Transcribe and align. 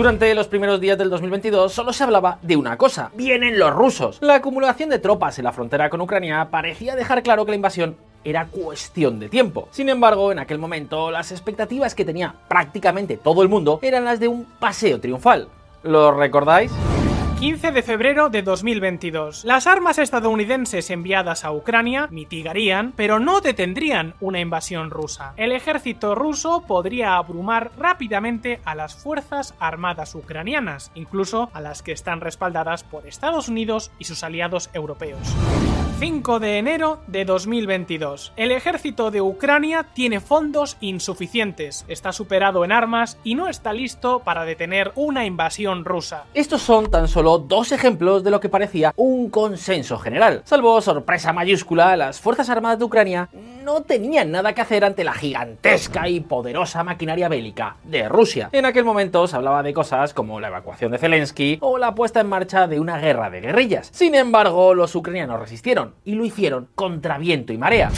Durante 0.00 0.34
los 0.34 0.48
primeros 0.48 0.80
días 0.80 0.96
del 0.96 1.10
2022 1.10 1.70
solo 1.70 1.92
se 1.92 2.04
hablaba 2.04 2.38
de 2.40 2.56
una 2.56 2.78
cosa, 2.78 3.10
vienen 3.14 3.58
los 3.58 3.70
rusos. 3.70 4.16
La 4.22 4.36
acumulación 4.36 4.88
de 4.88 4.98
tropas 4.98 5.38
en 5.38 5.44
la 5.44 5.52
frontera 5.52 5.90
con 5.90 6.00
Ucrania 6.00 6.48
parecía 6.50 6.96
dejar 6.96 7.22
claro 7.22 7.44
que 7.44 7.50
la 7.50 7.56
invasión 7.56 7.98
era 8.24 8.46
cuestión 8.46 9.20
de 9.20 9.28
tiempo. 9.28 9.68
Sin 9.72 9.90
embargo, 9.90 10.32
en 10.32 10.38
aquel 10.38 10.56
momento, 10.56 11.10
las 11.10 11.32
expectativas 11.32 11.94
que 11.94 12.06
tenía 12.06 12.34
prácticamente 12.48 13.18
todo 13.18 13.42
el 13.42 13.50
mundo 13.50 13.78
eran 13.82 14.06
las 14.06 14.20
de 14.20 14.28
un 14.28 14.46
paseo 14.58 14.98
triunfal. 15.00 15.48
¿Lo 15.82 16.12
recordáis? 16.12 16.72
15 17.40 17.72
de 17.72 17.82
febrero 17.82 18.28
de 18.28 18.42
2022. 18.42 19.46
Las 19.46 19.66
armas 19.66 19.96
estadounidenses 19.96 20.90
enviadas 20.90 21.46
a 21.46 21.52
Ucrania 21.52 22.06
mitigarían, 22.10 22.92
pero 22.94 23.18
no 23.18 23.40
detendrían 23.40 24.12
una 24.20 24.40
invasión 24.40 24.90
rusa. 24.90 25.32
El 25.38 25.52
ejército 25.52 26.14
ruso 26.14 26.64
podría 26.68 27.16
abrumar 27.16 27.70
rápidamente 27.78 28.60
a 28.66 28.74
las 28.74 28.94
fuerzas 28.94 29.54
armadas 29.58 30.14
ucranianas, 30.14 30.92
incluso 30.94 31.48
a 31.54 31.62
las 31.62 31.80
que 31.80 31.92
están 31.92 32.20
respaldadas 32.20 32.84
por 32.84 33.06
Estados 33.06 33.48
Unidos 33.48 33.90
y 33.98 34.04
sus 34.04 34.22
aliados 34.22 34.68
europeos. 34.74 35.34
5 35.98 36.40
de 36.40 36.56
enero 36.58 37.00
de 37.08 37.26
2022. 37.26 38.32
El 38.36 38.52
ejército 38.52 39.10
de 39.10 39.20
Ucrania 39.20 39.86
tiene 39.92 40.20
fondos 40.20 40.78
insuficientes, 40.80 41.84
está 41.88 42.12
superado 42.12 42.64
en 42.64 42.72
armas 42.72 43.18
y 43.22 43.34
no 43.34 43.48
está 43.48 43.74
listo 43.74 44.20
para 44.20 44.46
detener 44.46 44.92
una 44.94 45.26
invasión 45.26 45.84
rusa. 45.84 46.24
Estos 46.32 46.62
son 46.62 46.90
tan 46.90 47.06
solo 47.06 47.29
dos 47.38 47.72
ejemplos 47.72 48.24
de 48.24 48.30
lo 48.30 48.40
que 48.40 48.48
parecía 48.48 48.92
un 48.96 49.30
consenso 49.30 49.98
general. 49.98 50.42
Salvo 50.44 50.80
sorpresa 50.80 51.32
mayúscula, 51.32 51.96
las 51.96 52.20
Fuerzas 52.20 52.50
Armadas 52.50 52.78
de 52.78 52.84
Ucrania 52.84 53.28
no 53.64 53.82
tenían 53.82 54.30
nada 54.30 54.54
que 54.54 54.60
hacer 54.60 54.84
ante 54.84 55.04
la 55.04 55.12
gigantesca 55.12 56.08
y 56.08 56.20
poderosa 56.20 56.82
maquinaria 56.82 57.28
bélica 57.28 57.76
de 57.84 58.08
Rusia. 58.08 58.48
En 58.52 58.64
aquel 58.64 58.84
momento 58.84 59.26
se 59.26 59.36
hablaba 59.36 59.62
de 59.62 59.72
cosas 59.72 60.14
como 60.14 60.40
la 60.40 60.48
evacuación 60.48 60.92
de 60.92 60.98
Zelensky 60.98 61.58
o 61.60 61.78
la 61.78 61.94
puesta 61.94 62.20
en 62.20 62.28
marcha 62.28 62.66
de 62.66 62.80
una 62.80 62.98
guerra 62.98 63.30
de 63.30 63.40
guerrillas. 63.40 63.90
Sin 63.92 64.14
embargo, 64.14 64.74
los 64.74 64.94
ucranianos 64.94 65.40
resistieron 65.40 65.94
y 66.04 66.14
lo 66.14 66.24
hicieron 66.24 66.68
contra 66.74 67.18
viento 67.18 67.52
y 67.52 67.58
marea. 67.58 67.90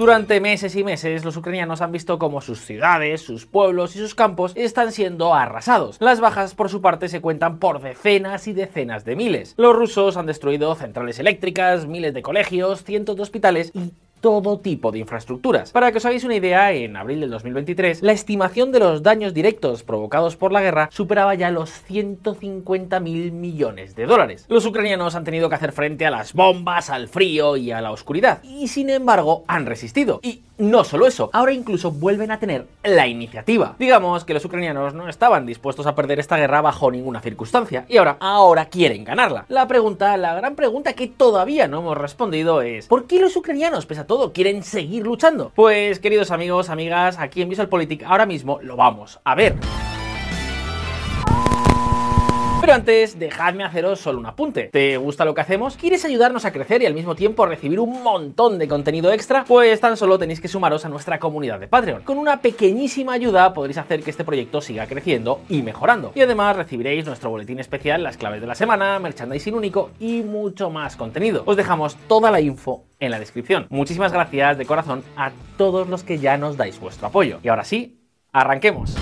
Durante 0.00 0.40
meses 0.40 0.76
y 0.76 0.82
meses 0.82 1.26
los 1.26 1.36
ucranianos 1.36 1.82
han 1.82 1.92
visto 1.92 2.18
cómo 2.18 2.40
sus 2.40 2.64
ciudades, 2.64 3.20
sus 3.20 3.44
pueblos 3.44 3.94
y 3.96 3.98
sus 3.98 4.14
campos 4.14 4.52
están 4.54 4.92
siendo 4.92 5.34
arrasados. 5.34 5.98
Las 6.00 6.20
bajas 6.20 6.54
por 6.54 6.70
su 6.70 6.80
parte 6.80 7.10
se 7.10 7.20
cuentan 7.20 7.58
por 7.58 7.82
decenas 7.82 8.48
y 8.48 8.54
decenas 8.54 9.04
de 9.04 9.14
miles. 9.14 9.52
Los 9.58 9.76
rusos 9.76 10.16
han 10.16 10.24
destruido 10.24 10.74
centrales 10.74 11.18
eléctricas, 11.18 11.86
miles 11.86 12.14
de 12.14 12.22
colegios, 12.22 12.82
cientos 12.82 13.16
de 13.16 13.22
hospitales 13.24 13.72
y 13.74 13.92
todo 14.20 14.58
tipo 14.58 14.92
de 14.92 14.98
infraestructuras. 14.98 15.72
Para 15.72 15.90
que 15.92 15.98
os 15.98 16.04
hagáis 16.04 16.24
una 16.24 16.36
idea, 16.36 16.72
en 16.72 16.96
abril 16.96 17.20
del 17.20 17.30
2023, 17.30 18.02
la 18.02 18.12
estimación 18.12 18.72
de 18.72 18.80
los 18.80 19.02
daños 19.02 19.34
directos 19.34 19.82
provocados 19.82 20.36
por 20.36 20.52
la 20.52 20.60
guerra 20.60 20.88
superaba 20.92 21.34
ya 21.34 21.50
los 21.50 21.70
150 21.70 23.00
mil 23.00 23.32
millones 23.32 23.94
de 23.96 24.06
dólares. 24.06 24.46
Los 24.48 24.66
ucranianos 24.66 25.14
han 25.14 25.24
tenido 25.24 25.48
que 25.48 25.54
hacer 25.54 25.72
frente 25.72 26.06
a 26.06 26.10
las 26.10 26.34
bombas, 26.34 26.90
al 26.90 27.08
frío 27.08 27.56
y 27.56 27.70
a 27.70 27.80
la 27.80 27.92
oscuridad, 27.92 28.42
y 28.42 28.68
sin 28.68 28.90
embargo 28.90 29.44
han 29.46 29.66
resistido. 29.66 30.20
Y 30.22 30.42
no 30.60 30.84
solo 30.84 31.06
eso, 31.06 31.30
ahora 31.32 31.52
incluso 31.52 31.90
vuelven 31.90 32.30
a 32.30 32.38
tener 32.38 32.66
la 32.84 33.06
iniciativa. 33.06 33.74
Digamos 33.78 34.24
que 34.24 34.34
los 34.34 34.44
ucranianos 34.44 34.94
no 34.94 35.08
estaban 35.08 35.46
dispuestos 35.46 35.86
a 35.86 35.94
perder 35.94 36.20
esta 36.20 36.36
guerra 36.36 36.60
bajo 36.60 36.90
ninguna 36.90 37.20
circunstancia, 37.20 37.86
y 37.88 37.96
ahora, 37.96 38.18
ahora 38.20 38.66
quieren 38.66 39.04
ganarla. 39.04 39.46
La 39.48 39.66
pregunta, 39.66 40.16
la 40.16 40.34
gran 40.34 40.54
pregunta 40.54 40.92
que 40.92 41.08
todavía 41.08 41.66
no 41.66 41.80
hemos 41.80 41.96
respondido 41.96 42.62
es, 42.62 42.86
¿por 42.86 43.06
qué 43.06 43.20
los 43.20 43.36
ucranianos, 43.36 43.86
pese 43.86 44.02
a 44.02 44.06
todo, 44.06 44.32
quieren 44.32 44.62
seguir 44.62 45.04
luchando? 45.04 45.50
Pues, 45.54 45.98
queridos 45.98 46.30
amigos, 46.30 46.68
amigas, 46.68 47.18
aquí 47.18 47.42
en 47.42 47.48
VisualPolitik 47.48 48.04
ahora 48.04 48.26
mismo 48.26 48.60
lo 48.62 48.76
vamos 48.76 49.18
a 49.24 49.34
ver. 49.34 49.54
Pero 52.70 52.78
antes, 52.78 53.18
dejadme 53.18 53.64
haceros 53.64 53.98
solo 53.98 54.20
un 54.20 54.26
apunte. 54.26 54.68
¿Te 54.68 54.96
gusta 54.96 55.24
lo 55.24 55.34
que 55.34 55.40
hacemos? 55.40 55.76
¿Quieres 55.76 56.04
ayudarnos 56.04 56.44
a 56.44 56.52
crecer 56.52 56.80
y 56.82 56.86
al 56.86 56.94
mismo 56.94 57.16
tiempo 57.16 57.44
recibir 57.44 57.80
un 57.80 58.00
montón 58.04 58.60
de 58.60 58.68
contenido 58.68 59.12
extra? 59.12 59.44
Pues 59.44 59.80
tan 59.80 59.96
solo 59.96 60.20
tenéis 60.20 60.40
que 60.40 60.46
sumaros 60.46 60.84
a 60.84 60.88
nuestra 60.88 61.18
comunidad 61.18 61.58
de 61.58 61.66
Patreon. 61.66 62.02
Con 62.02 62.16
una 62.16 62.40
pequeñísima 62.40 63.14
ayuda 63.14 63.52
podréis 63.54 63.78
hacer 63.78 64.04
que 64.04 64.10
este 64.10 64.22
proyecto 64.22 64.60
siga 64.60 64.86
creciendo 64.86 65.40
y 65.48 65.62
mejorando. 65.62 66.12
Y 66.14 66.20
además 66.20 66.54
recibiréis 66.54 67.04
nuestro 67.06 67.30
boletín 67.30 67.58
especial, 67.58 68.04
las 68.04 68.16
claves 68.16 68.40
de 68.40 68.46
la 68.46 68.54
semana, 68.54 69.00
merchandising 69.00 69.54
único 69.54 69.90
y 69.98 70.22
mucho 70.22 70.70
más 70.70 70.94
contenido. 70.94 71.42
Os 71.46 71.56
dejamos 71.56 71.96
toda 72.06 72.30
la 72.30 72.40
info 72.40 72.84
en 73.00 73.10
la 73.10 73.18
descripción. 73.18 73.66
Muchísimas 73.70 74.12
gracias 74.12 74.58
de 74.58 74.64
corazón 74.64 75.02
a 75.16 75.32
todos 75.56 75.88
los 75.88 76.04
que 76.04 76.20
ya 76.20 76.36
nos 76.36 76.56
dais 76.56 76.78
vuestro 76.78 77.08
apoyo. 77.08 77.40
Y 77.42 77.48
ahora 77.48 77.64
sí, 77.64 77.98
arranquemos. 78.30 78.94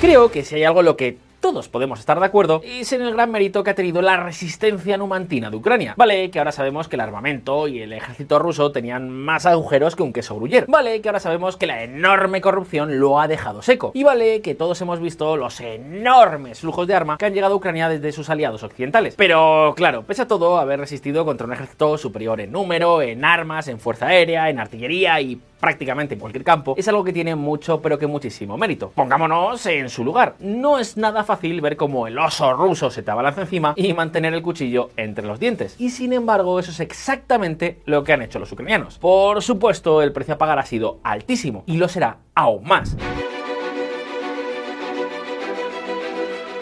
Creo 0.00 0.30
que 0.30 0.44
si 0.44 0.54
hay 0.54 0.64
algo 0.64 0.80
en 0.80 0.86
lo 0.86 0.96
que 0.96 1.18
todos 1.40 1.68
podemos 1.68 2.00
estar 2.00 2.18
de 2.18 2.24
acuerdo, 2.24 2.62
es 2.64 2.90
en 2.94 3.02
el 3.02 3.12
gran 3.12 3.30
mérito 3.30 3.62
que 3.62 3.68
ha 3.68 3.74
tenido 3.74 4.00
la 4.00 4.16
resistencia 4.16 4.96
numantina 4.96 5.50
de 5.50 5.56
Ucrania. 5.56 5.92
Vale, 5.94 6.30
que 6.30 6.38
ahora 6.38 6.52
sabemos 6.52 6.88
que 6.88 6.96
el 6.96 7.00
armamento 7.00 7.68
y 7.68 7.82
el 7.82 7.92
ejército 7.92 8.38
ruso 8.38 8.72
tenían 8.72 9.10
más 9.10 9.44
agujeros 9.44 9.96
que 9.96 10.02
un 10.02 10.14
queso 10.14 10.36
gruyer. 10.36 10.64
Vale, 10.68 11.02
que 11.02 11.08
ahora 11.10 11.20
sabemos 11.20 11.58
que 11.58 11.66
la 11.66 11.82
enorme 11.82 12.40
corrupción 12.40 12.98
lo 12.98 13.20
ha 13.20 13.28
dejado 13.28 13.60
seco. 13.60 13.92
Y 13.92 14.02
vale, 14.02 14.40
que 14.40 14.54
todos 14.54 14.80
hemos 14.80 15.00
visto 15.00 15.36
los 15.36 15.60
enormes 15.60 16.60
flujos 16.60 16.86
de 16.86 16.94
arma 16.94 17.18
que 17.18 17.26
han 17.26 17.34
llegado 17.34 17.52
a 17.52 17.56
Ucrania 17.58 17.90
desde 17.90 18.12
sus 18.12 18.30
aliados 18.30 18.62
occidentales. 18.62 19.16
Pero, 19.16 19.74
claro, 19.76 20.04
pese 20.04 20.22
a 20.22 20.28
todo, 20.28 20.58
haber 20.58 20.80
resistido 20.80 21.26
contra 21.26 21.46
un 21.46 21.52
ejército 21.52 21.98
superior 21.98 22.40
en 22.40 22.52
número, 22.52 23.02
en 23.02 23.22
armas, 23.22 23.68
en 23.68 23.78
fuerza 23.78 24.06
aérea, 24.06 24.48
en 24.48 24.60
artillería 24.60 25.20
y 25.20 25.38
prácticamente 25.60 26.14
en 26.14 26.20
cualquier 26.20 26.44
campo, 26.44 26.74
es 26.76 26.88
algo 26.88 27.04
que 27.04 27.12
tiene 27.12 27.34
mucho 27.36 27.80
pero 27.80 27.98
que 27.98 28.06
muchísimo 28.06 28.56
mérito. 28.56 28.90
Pongámonos 28.94 29.64
en 29.66 29.88
su 29.88 30.04
lugar. 30.04 30.34
No 30.40 30.78
es 30.78 30.96
nada 30.96 31.22
fácil 31.22 31.60
ver 31.60 31.76
cómo 31.76 32.06
el 32.06 32.18
oso 32.18 32.52
ruso 32.54 32.90
se 32.90 33.02
te 33.02 33.10
abalanza 33.10 33.42
encima 33.42 33.74
y 33.76 33.92
mantener 33.92 34.34
el 34.34 34.42
cuchillo 34.42 34.90
entre 34.96 35.26
los 35.26 35.38
dientes. 35.38 35.76
Y 35.78 35.90
sin 35.90 36.12
embargo, 36.12 36.58
eso 36.58 36.70
es 36.70 36.80
exactamente 36.80 37.80
lo 37.84 38.02
que 38.02 38.12
han 38.12 38.22
hecho 38.22 38.38
los 38.38 38.50
ucranianos. 38.50 38.98
Por 38.98 39.42
supuesto, 39.42 40.02
el 40.02 40.12
precio 40.12 40.34
a 40.34 40.38
pagar 40.38 40.58
ha 40.58 40.64
sido 40.64 41.00
altísimo 41.04 41.64
y 41.66 41.76
lo 41.76 41.88
será 41.88 42.18
aún 42.34 42.64
más. 42.64 42.96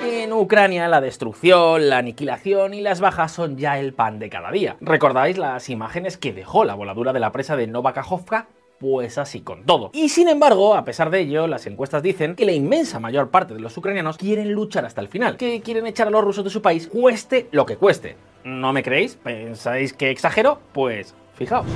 En 0.05 0.33
Ucrania 0.33 0.89
la 0.89 1.01
destrucción, 1.01 1.89
la 1.89 1.99
aniquilación 1.99 2.75
y 2.75 2.81
las 2.81 3.01
bajas 3.01 3.33
son 3.33 3.57
ya 3.57 3.79
el 3.79 3.95
pan 3.95 4.19
de 4.19 4.29
cada 4.29 4.51
día. 4.51 4.77
¿Recordáis 4.81 5.39
las 5.39 5.69
imágenes 5.71 6.19
que 6.19 6.33
dejó 6.33 6.65
la 6.65 6.75
voladura 6.75 7.13
de 7.13 7.21
la 7.21 7.33
presa 7.33 7.57
de 7.57 7.67
Novakajovka? 7.67 8.49
Pues 8.79 9.19
así 9.19 9.41
con 9.41 9.65
todo. 9.65 9.91
Y 9.93 10.09
sin 10.09 10.29
embargo, 10.29 10.75
a 10.75 10.85
pesar 10.85 11.11
de 11.11 11.21
ello, 11.21 11.47
las 11.47 11.67
encuestas 11.67 12.03
dicen 12.03 12.35
que 12.35 12.47
la 12.47 12.53
inmensa 12.53 13.01
mayor 13.01 13.31
parte 13.31 13.55
de 13.55 13.61
los 13.61 13.77
ucranianos 13.77 14.19
quieren 14.19 14.53
luchar 14.53 14.85
hasta 14.85 15.01
el 15.01 15.09
final, 15.09 15.37
que 15.37 15.61
quieren 15.61 15.87
echar 15.87 16.09
a 16.09 16.11
los 16.11 16.25
rusos 16.25 16.45
de 16.45 16.51
su 16.51 16.63
país 16.63 16.89
cueste 16.89 17.49
lo 17.51 17.67
que 17.67 17.77
cueste. 17.77 18.17
¿No 18.45 18.73
me 18.73 18.83
creéis? 18.83 19.17
¿Pensáis 19.17 19.93
que 19.93 20.11
exagero? 20.11 20.61
Pues 20.73 21.15
fijaos. 21.35 21.67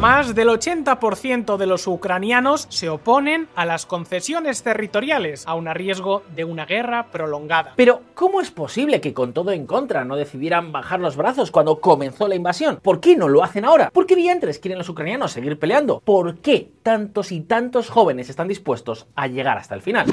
Más 0.00 0.34
del 0.34 0.48
80% 0.48 1.56
de 1.56 1.66
los 1.66 1.86
ucranianos 1.86 2.66
se 2.68 2.90
oponen 2.90 3.48
a 3.54 3.64
las 3.64 3.86
concesiones 3.86 4.62
territoriales, 4.62 5.44
aun 5.46 5.68
a 5.68 5.74
riesgo 5.74 6.22
de 6.34 6.44
una 6.44 6.66
guerra 6.66 7.06
prolongada. 7.10 7.72
Pero, 7.76 8.02
¿cómo 8.12 8.42
es 8.42 8.50
posible 8.50 9.00
que 9.00 9.14
con 9.14 9.32
todo 9.32 9.52
en 9.52 9.66
contra 9.66 10.04
no 10.04 10.16
decidieran 10.16 10.70
bajar 10.70 11.00
los 11.00 11.16
brazos 11.16 11.50
cuando 11.50 11.80
comenzó 11.80 12.28
la 12.28 12.34
invasión? 12.34 12.78
¿Por 12.82 13.00
qué 13.00 13.16
no 13.16 13.30
lo 13.30 13.42
hacen 13.42 13.64
ahora? 13.64 13.88
¿Por 13.90 14.04
qué 14.04 14.16
diantres 14.16 14.58
quieren 14.58 14.76
los 14.76 14.90
ucranianos 14.90 15.32
seguir 15.32 15.58
peleando? 15.58 16.00
¿Por 16.00 16.40
qué 16.40 16.72
tantos 16.82 17.32
y 17.32 17.40
tantos 17.40 17.88
jóvenes 17.88 18.28
están 18.28 18.48
dispuestos 18.48 19.06
a 19.16 19.28
llegar 19.28 19.56
hasta 19.56 19.74
el 19.74 19.80
final? 19.80 20.06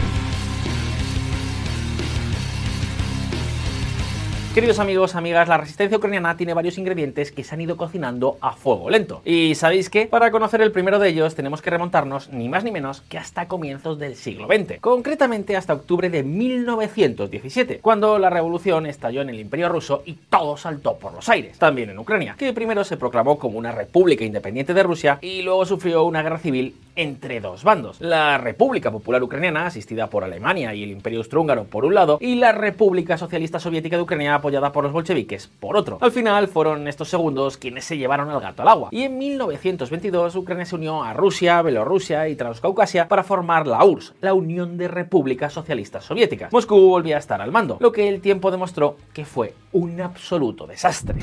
Queridos 4.54 4.78
amigos, 4.78 5.16
amigas, 5.16 5.48
la 5.48 5.58
resistencia 5.58 5.98
ucraniana 5.98 6.38
tiene 6.38 6.54
varios 6.54 6.78
ingredientes 6.78 7.32
que 7.32 7.44
se 7.44 7.56
han 7.56 7.62
ido 7.62 7.76
cocinando 7.76 8.38
a 8.40 8.52
fuego 8.52 8.88
lento. 8.92 9.24
Y 9.26 9.56
¿sabéis 9.56 9.90
qué? 9.90 10.06
Para 10.06 10.30
conocer 10.30 10.62
el 10.62 10.72
primero 10.72 11.00
de 11.00 11.10
ellos 11.10 11.34
tenemos 11.34 11.64
que 11.64 11.72
remontarnos 11.72 12.30
ni 12.30 12.50
más 12.50 12.64
ni 12.64 12.70
menos 12.70 13.02
que 13.02 13.18
hasta 13.18 13.48
comienzos 13.48 13.98
del 13.98 14.16
siglo 14.16 14.46
XX, 14.46 14.80
concretamente 14.80 15.58
hasta 15.58 15.74
octubre 15.74 16.12
de 16.12 16.22
1917, 16.22 17.80
cuando 17.80 18.20
la 18.20 18.30
revolución 18.30 18.86
estalló 18.86 19.24
en 19.24 19.30
el 19.30 19.40
Imperio 19.40 19.70
ruso 19.70 20.04
y 20.06 20.14
todo 20.14 20.56
saltó 20.56 21.00
por 21.00 21.14
los 21.14 21.30
aires, 21.30 21.58
también 21.58 21.90
en 21.90 21.98
Ucrania, 21.98 22.36
que 22.38 22.54
primero 22.54 22.84
se 22.84 22.98
proclamó 22.98 23.40
como 23.40 23.58
una 23.58 23.72
república 23.72 24.24
independiente 24.24 24.76
de 24.76 24.84
Rusia 24.84 25.18
y 25.20 25.42
luego 25.42 25.66
sufrió 25.66 26.04
una 26.04 26.22
guerra 26.22 26.38
civil 26.38 26.76
entre 26.96 27.42
dos 27.42 27.64
bandos. 27.64 28.00
La 28.02 28.38
República 28.38 28.92
Popular 28.92 29.24
Ucraniana, 29.24 29.66
asistida 29.66 30.12
por 30.12 30.24
Alemania 30.24 30.76
y 30.76 30.84
el 30.84 30.92
Imperio 30.92 31.22
Austrohúngaro 31.22 31.64
por 31.64 31.86
un 31.86 31.96
lado, 31.96 32.20
y 32.22 32.36
la 32.36 32.52
República 32.52 33.18
Socialista 33.18 33.60
Soviética 33.60 33.96
de 33.96 34.04
Ucrania 34.04 34.43
apoyada 34.44 34.74
por 34.74 34.84
los 34.84 34.92
bolcheviques 34.92 35.48
por 35.48 35.78
otro. 35.78 35.98
Al 36.02 36.12
final 36.12 36.50
fueron 36.50 36.86
estos 36.90 37.08
segundos 37.08 37.56
quienes 37.56 37.86
se 37.86 37.98
llevaron 37.98 38.30
al 38.30 38.42
gato 38.42 38.62
al 38.62 38.68
agua. 38.68 38.90
Y 38.92 39.04
en 39.04 39.18
1922 39.18 40.36
Ucrania 40.36 40.66
se 40.66 40.76
unió 40.76 41.02
a 41.02 41.14
Rusia, 41.14 41.62
Bielorrusia 41.62 42.28
y 42.28 42.36
Transcaucasia 42.36 43.08
para 43.08 43.24
formar 43.24 43.66
la 43.68 43.86
URSS, 43.86 44.16
la 44.20 44.34
Unión 44.34 44.78
de 44.78 44.90
Repúblicas 44.90 45.54
Socialistas 45.54 46.04
Soviéticas. 46.04 46.52
Moscú 46.52 46.90
volvía 46.90 47.16
a 47.16 47.20
estar 47.20 47.42
al 47.42 47.54
mando, 47.54 47.78
lo 47.80 47.94
que 47.94 48.10
el 48.10 48.20
tiempo 48.20 48.52
demostró 48.52 48.98
que 49.14 49.24
fue 49.24 49.54
un 49.72 50.02
absoluto 50.02 50.68
desastre. 50.68 51.22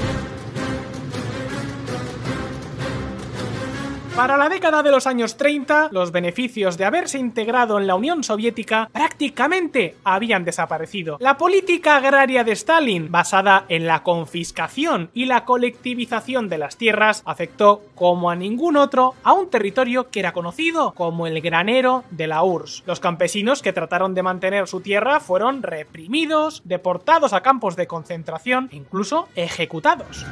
Para 4.20 4.36
la 4.36 4.50
década 4.50 4.82
de 4.82 4.90
los 4.90 5.06
años 5.06 5.38
30, 5.38 5.88
los 5.92 6.12
beneficios 6.12 6.76
de 6.76 6.84
haberse 6.84 7.18
integrado 7.18 7.78
en 7.78 7.86
la 7.86 7.94
Unión 7.94 8.22
Soviética 8.22 8.90
prácticamente 8.92 9.96
habían 10.04 10.44
desaparecido. 10.44 11.16
La 11.20 11.38
política 11.38 11.96
agraria 11.96 12.44
de 12.44 12.52
Stalin, 12.52 13.10
basada 13.10 13.64
en 13.70 13.86
la 13.86 14.02
confiscación 14.02 15.08
y 15.14 15.24
la 15.24 15.46
colectivización 15.46 16.50
de 16.50 16.58
las 16.58 16.76
tierras, 16.76 17.22
afectó 17.24 17.80
como 17.94 18.30
a 18.30 18.36
ningún 18.36 18.76
otro 18.76 19.14
a 19.22 19.32
un 19.32 19.48
territorio 19.48 20.10
que 20.10 20.20
era 20.20 20.34
conocido 20.34 20.92
como 20.92 21.26
el 21.26 21.40
granero 21.40 22.04
de 22.10 22.26
la 22.26 22.42
URSS. 22.42 22.82
Los 22.84 23.00
campesinos 23.00 23.62
que 23.62 23.72
trataron 23.72 24.12
de 24.12 24.22
mantener 24.22 24.68
su 24.68 24.82
tierra 24.82 25.20
fueron 25.20 25.62
reprimidos, 25.62 26.60
deportados 26.66 27.32
a 27.32 27.40
campos 27.40 27.74
de 27.74 27.86
concentración 27.86 28.68
e 28.70 28.76
incluso 28.76 29.28
ejecutados. 29.34 30.26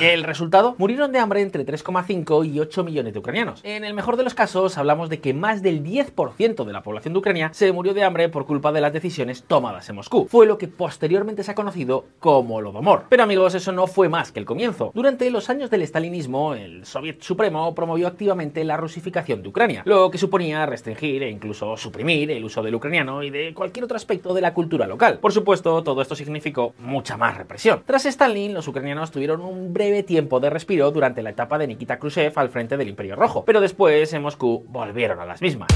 El 0.00 0.24
resultado, 0.24 0.76
murieron 0.78 1.12
de 1.12 1.18
hambre 1.18 1.42
entre 1.42 1.66
3,5 1.66 2.50
y 2.50 2.58
8 2.58 2.84
millones 2.84 3.12
de 3.12 3.18
ucranianos. 3.18 3.60
En 3.64 3.84
el 3.84 3.92
mejor 3.92 4.16
de 4.16 4.24
los 4.24 4.32
casos, 4.32 4.78
hablamos 4.78 5.10
de 5.10 5.20
que 5.20 5.34
más 5.34 5.60
del 5.60 5.84
10% 5.84 6.64
de 6.64 6.72
la 6.72 6.82
población 6.82 7.12
de 7.12 7.18
Ucrania 7.18 7.50
se 7.52 7.70
murió 7.70 7.92
de 7.92 8.02
hambre 8.02 8.30
por 8.30 8.46
culpa 8.46 8.72
de 8.72 8.80
las 8.80 8.94
decisiones 8.94 9.42
tomadas 9.42 9.90
en 9.90 9.96
Moscú. 9.96 10.26
Fue 10.30 10.46
lo 10.46 10.56
que 10.56 10.68
posteriormente 10.68 11.44
se 11.44 11.50
ha 11.50 11.54
conocido 11.54 12.06
como 12.18 12.62
Lodomor. 12.62 13.04
Pero 13.10 13.24
amigos, 13.24 13.54
eso 13.54 13.72
no 13.72 13.86
fue 13.86 14.08
más 14.08 14.32
que 14.32 14.40
el 14.40 14.46
comienzo. 14.46 14.90
Durante 14.94 15.30
los 15.30 15.50
años 15.50 15.68
del 15.68 15.82
estalinismo, 15.82 16.54
el 16.54 16.86
Soviet 16.86 17.20
Supremo 17.20 17.74
promovió 17.74 18.06
activamente 18.06 18.64
la 18.64 18.78
rusificación 18.78 19.42
de 19.42 19.50
Ucrania, 19.50 19.82
lo 19.84 20.10
que 20.10 20.16
suponía 20.16 20.64
restringir 20.64 21.24
e 21.24 21.28
incluso 21.28 21.76
suprimir 21.76 22.30
el 22.30 22.42
uso 22.42 22.62
del 22.62 22.74
ucraniano 22.74 23.22
y 23.22 23.28
de 23.28 23.52
cualquier 23.52 23.84
otro 23.84 23.98
aspecto 23.98 24.32
de 24.32 24.40
la 24.40 24.54
cultura 24.54 24.86
local. 24.86 25.18
Por 25.18 25.32
supuesto, 25.32 25.82
todo 25.82 26.00
esto 26.00 26.14
significó 26.14 26.72
mucha 26.78 27.18
más 27.18 27.36
represión. 27.36 27.82
Tras 27.84 28.06
Stalin, 28.06 28.54
los 28.54 28.66
ucranianos 28.66 29.10
tuvieron 29.10 29.42
un 29.42 29.74
tiempo 30.02 30.40
de 30.40 30.50
respiro 30.50 30.90
durante 30.90 31.22
la 31.22 31.30
etapa 31.30 31.58
de 31.58 31.66
Nikita 31.66 31.98
Khrushchev 31.98 32.32
al 32.36 32.48
frente 32.48 32.76
del 32.76 32.88
Imperio 32.88 33.16
Rojo, 33.16 33.44
pero 33.44 33.60
después 33.60 34.12
en 34.12 34.22
Moscú 34.22 34.64
volvieron 34.68 35.20
a 35.20 35.26
las 35.26 35.42
mismas. 35.42 35.68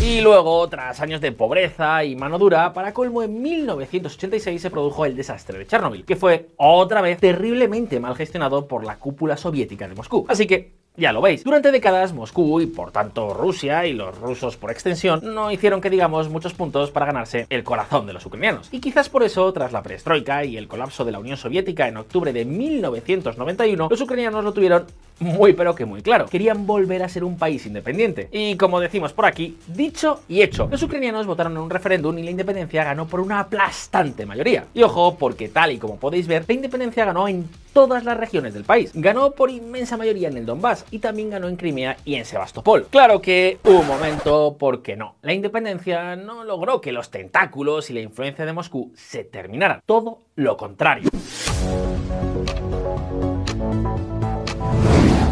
Y 0.00 0.20
luego, 0.20 0.68
tras 0.68 1.00
años 1.00 1.20
de 1.20 1.32
pobreza 1.32 2.04
y 2.04 2.14
mano 2.14 2.38
dura, 2.38 2.72
para 2.72 2.94
colmo 2.94 3.22
en 3.22 3.42
1986 3.42 4.62
se 4.62 4.70
produjo 4.70 5.04
el 5.04 5.16
desastre 5.16 5.58
de 5.58 5.66
Chernobyl, 5.66 6.04
que 6.04 6.14
fue 6.14 6.50
otra 6.56 7.00
vez 7.00 7.18
terriblemente 7.18 7.98
mal 7.98 8.14
gestionado 8.14 8.68
por 8.68 8.84
la 8.84 8.98
cúpula 8.98 9.36
soviética 9.36 9.88
de 9.88 9.96
Moscú. 9.96 10.24
Así 10.28 10.46
que 10.46 10.77
ya 10.98 11.12
lo 11.12 11.22
veis, 11.22 11.44
durante 11.44 11.70
décadas 11.70 12.12
Moscú 12.12 12.60
y 12.60 12.66
por 12.66 12.90
tanto 12.90 13.32
Rusia 13.32 13.86
y 13.86 13.92
los 13.92 14.18
rusos 14.18 14.56
por 14.56 14.70
extensión 14.70 15.20
no 15.22 15.50
hicieron 15.50 15.80
que 15.80 15.90
digamos 15.90 16.28
muchos 16.28 16.54
puntos 16.54 16.90
para 16.90 17.06
ganarse 17.06 17.46
el 17.50 17.62
corazón 17.62 18.06
de 18.06 18.12
los 18.12 18.26
ucranianos. 18.26 18.68
Y 18.72 18.80
quizás 18.80 19.08
por 19.08 19.22
eso, 19.22 19.52
tras 19.52 19.72
la 19.72 19.82
perestroika 19.82 20.44
y 20.44 20.56
el 20.56 20.68
colapso 20.68 21.04
de 21.04 21.12
la 21.12 21.20
Unión 21.20 21.36
Soviética 21.36 21.86
en 21.88 21.96
octubre 21.96 22.32
de 22.32 22.44
1991, 22.44 23.88
los 23.90 24.00
ucranianos 24.00 24.44
lo 24.44 24.52
tuvieron 24.52 24.86
muy 25.20 25.52
pero 25.52 25.74
que 25.74 25.84
muy 25.84 26.02
claro. 26.02 26.26
Querían 26.26 26.66
volver 26.66 27.02
a 27.02 27.08
ser 27.08 27.24
un 27.24 27.36
país 27.36 27.66
independiente. 27.66 28.28
Y 28.32 28.56
como 28.56 28.80
decimos 28.80 29.12
por 29.12 29.26
aquí, 29.26 29.56
dicho 29.66 30.20
y 30.28 30.42
hecho, 30.42 30.68
los 30.70 30.82
ucranianos 30.82 31.26
votaron 31.26 31.52
en 31.52 31.58
un 31.58 31.70
referéndum 31.70 32.16
y 32.18 32.22
la 32.22 32.30
independencia 32.30 32.84
ganó 32.84 33.06
por 33.06 33.20
una 33.20 33.40
aplastante 33.40 34.26
mayoría. 34.26 34.66
Y 34.74 34.82
ojo, 34.82 35.16
porque 35.16 35.48
tal 35.48 35.72
y 35.72 35.78
como 35.78 35.96
podéis 35.96 36.26
ver, 36.26 36.44
la 36.46 36.54
independencia 36.54 37.04
ganó 37.04 37.28
en 37.28 37.48
todas 37.78 38.02
las 38.04 38.16
regiones 38.16 38.54
del 38.54 38.64
país. 38.64 38.90
Ganó 38.92 39.30
por 39.30 39.50
inmensa 39.50 39.96
mayoría 39.96 40.26
en 40.26 40.36
el 40.36 40.44
Donbass 40.44 40.84
y 40.90 40.98
también 40.98 41.30
ganó 41.30 41.46
en 41.46 41.54
Crimea 41.54 41.96
y 42.04 42.16
en 42.16 42.24
Sebastopol. 42.24 42.88
Claro 42.90 43.22
que 43.22 43.60
un 43.62 43.86
momento, 43.86 44.56
porque 44.58 44.96
no. 44.96 45.14
La 45.22 45.32
independencia 45.32 46.16
no 46.16 46.42
logró 46.42 46.80
que 46.80 46.90
los 46.90 47.12
tentáculos 47.12 47.88
y 47.88 47.92
la 47.92 48.00
influencia 48.00 48.44
de 48.44 48.52
Moscú 48.52 48.90
se 48.96 49.22
terminaran. 49.22 49.80
Todo 49.86 50.22
lo 50.34 50.56
contrario. 50.56 51.08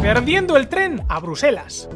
Perdiendo 0.01 0.55
el 0.55 0.69
tren 0.69 1.03
a 1.09 1.19
Bruselas. 1.19 1.89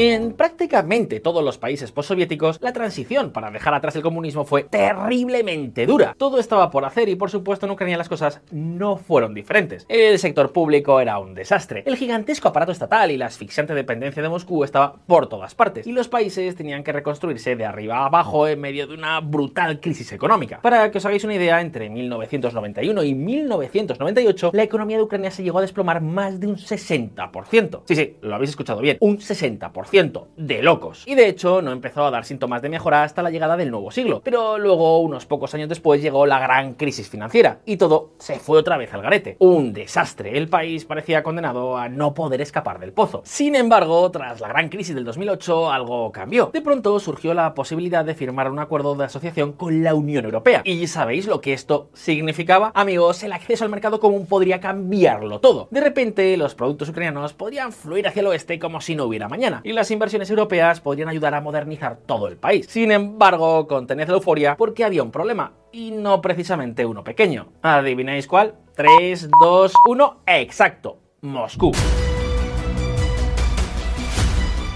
En 0.00 0.34
prácticamente 0.34 1.18
todos 1.18 1.42
los 1.42 1.58
países 1.58 1.90
postsoviéticos, 1.90 2.60
la 2.62 2.72
transición 2.72 3.32
para 3.32 3.50
dejar 3.50 3.74
atrás 3.74 3.96
el 3.96 4.02
comunismo 4.02 4.44
fue 4.44 4.62
terriblemente 4.62 5.86
dura. 5.86 6.14
Todo 6.16 6.38
estaba 6.38 6.70
por 6.70 6.84
hacer 6.84 7.08
y 7.08 7.16
por 7.16 7.30
supuesto 7.30 7.66
en 7.66 7.72
Ucrania 7.72 7.98
las 7.98 8.08
cosas 8.08 8.40
no 8.52 8.96
fueron 8.96 9.34
diferentes. 9.34 9.86
El 9.88 10.20
sector 10.20 10.52
público 10.52 11.00
era 11.00 11.18
un 11.18 11.34
desastre. 11.34 11.82
El 11.84 11.96
gigantesco 11.96 12.46
aparato 12.46 12.70
estatal 12.70 13.10
y 13.10 13.16
la 13.16 13.26
asfixiante 13.26 13.74
dependencia 13.74 14.22
de 14.22 14.28
Moscú 14.28 14.62
estaba 14.62 14.94
por 15.04 15.28
todas 15.28 15.56
partes. 15.56 15.84
Y 15.84 15.90
los 15.90 16.06
países 16.06 16.54
tenían 16.54 16.84
que 16.84 16.92
reconstruirse 16.92 17.56
de 17.56 17.64
arriba 17.64 17.98
a 17.98 18.06
abajo 18.06 18.46
en 18.46 18.60
medio 18.60 18.86
de 18.86 18.94
una 18.94 19.18
brutal 19.18 19.80
crisis 19.80 20.12
económica. 20.12 20.60
Para 20.62 20.92
que 20.92 20.98
os 20.98 21.06
hagáis 21.06 21.24
una 21.24 21.34
idea, 21.34 21.60
entre 21.60 21.90
1991 21.90 23.02
y 23.02 23.14
1998, 23.16 24.50
la 24.54 24.62
economía 24.62 24.98
de 24.98 25.02
Ucrania 25.02 25.32
se 25.32 25.42
llegó 25.42 25.58
a 25.58 25.62
desplomar 25.62 26.00
más 26.02 26.38
de 26.38 26.46
un 26.46 26.54
60%. 26.54 27.82
Sí, 27.84 27.96
sí, 27.96 28.16
lo 28.20 28.36
habéis 28.36 28.50
escuchado 28.50 28.80
bien, 28.80 28.96
un 29.00 29.18
60% 29.18 29.87
de 29.90 30.62
locos. 30.62 31.04
Y 31.06 31.14
de 31.14 31.28
hecho 31.28 31.62
no 31.62 31.72
empezó 31.72 32.04
a 32.04 32.10
dar 32.10 32.24
síntomas 32.24 32.60
de 32.60 32.68
mejora 32.68 33.04
hasta 33.04 33.22
la 33.22 33.30
llegada 33.30 33.56
del 33.56 33.70
nuevo 33.70 33.90
siglo. 33.90 34.20
Pero 34.22 34.58
luego, 34.58 35.00
unos 35.00 35.24
pocos 35.24 35.54
años 35.54 35.68
después, 35.68 36.02
llegó 36.02 36.26
la 36.26 36.38
gran 36.38 36.74
crisis 36.74 37.08
financiera 37.08 37.60
y 37.64 37.78
todo 37.78 38.10
se 38.18 38.38
fue 38.38 38.58
otra 38.58 38.76
vez 38.76 38.92
al 38.92 39.02
garete. 39.02 39.36
Un 39.38 39.72
desastre. 39.72 40.36
El 40.36 40.48
país 40.48 40.84
parecía 40.84 41.22
condenado 41.22 41.76
a 41.78 41.88
no 41.88 42.12
poder 42.12 42.40
escapar 42.42 42.78
del 42.78 42.92
pozo. 42.92 43.22
Sin 43.24 43.54
embargo, 43.54 44.10
tras 44.10 44.40
la 44.40 44.48
gran 44.48 44.68
crisis 44.68 44.94
del 44.94 45.04
2008, 45.04 45.72
algo 45.72 46.12
cambió. 46.12 46.50
De 46.52 46.60
pronto 46.60 47.00
surgió 47.00 47.32
la 47.32 47.54
posibilidad 47.54 48.04
de 48.04 48.14
firmar 48.14 48.50
un 48.50 48.58
acuerdo 48.58 48.94
de 48.94 49.04
asociación 49.04 49.52
con 49.52 49.82
la 49.82 49.94
Unión 49.94 50.26
Europea. 50.26 50.60
¿Y 50.64 50.86
sabéis 50.86 51.26
lo 51.26 51.40
que 51.40 51.54
esto 51.54 51.88
significaba? 51.94 52.72
Amigos, 52.74 53.22
el 53.22 53.32
acceso 53.32 53.64
al 53.64 53.70
mercado 53.70 54.00
común 54.00 54.26
podría 54.26 54.60
cambiarlo 54.60 55.40
todo. 55.40 55.68
De 55.70 55.80
repente, 55.80 56.36
los 56.36 56.54
productos 56.54 56.90
ucranianos 56.90 57.32
podrían 57.32 57.72
fluir 57.72 58.06
hacia 58.06 58.20
el 58.20 58.26
oeste 58.26 58.58
como 58.58 58.80
si 58.80 58.94
no 58.94 59.04
hubiera 59.04 59.28
mañana. 59.28 59.60
Las 59.78 59.90
inversiones 59.90 60.28
europeas 60.28 60.80
podrían 60.80 61.08
ayudar 61.08 61.34
a 61.34 61.40
modernizar 61.40 61.98
todo 62.04 62.28
el 62.28 62.36
país. 62.36 62.66
Sin 62.68 62.90
embargo, 62.90 63.66
contened 63.66 64.08
la 64.08 64.14
euforia 64.14 64.56
porque 64.56 64.84
había 64.84 65.02
un 65.02 65.10
problema, 65.10 65.52
y 65.72 65.92
no 65.92 66.20
precisamente 66.20 66.84
uno 66.84 67.04
pequeño. 67.04 67.52
¿Adivináis 67.62 68.26
cuál? 68.26 68.54
3, 68.74 69.28
2, 69.40 69.72
1, 69.86 70.22
exacto, 70.26 70.98
Moscú. 71.22 71.72